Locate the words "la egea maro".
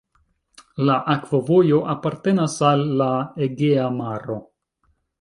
3.05-4.43